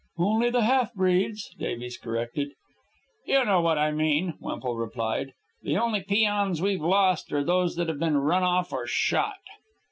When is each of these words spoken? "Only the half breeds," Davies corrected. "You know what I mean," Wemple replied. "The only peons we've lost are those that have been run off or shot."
"Only 0.17 0.49
the 0.49 0.63
half 0.63 0.95
breeds," 0.95 1.53
Davies 1.59 1.95
corrected. 1.95 2.53
"You 3.27 3.45
know 3.45 3.61
what 3.61 3.77
I 3.77 3.91
mean," 3.91 4.33
Wemple 4.39 4.75
replied. 4.75 5.33
"The 5.61 5.77
only 5.77 6.01
peons 6.01 6.59
we've 6.59 6.81
lost 6.81 7.31
are 7.31 7.43
those 7.43 7.75
that 7.75 7.87
have 7.87 7.99
been 7.99 8.17
run 8.17 8.41
off 8.41 8.73
or 8.73 8.87
shot." 8.87 9.37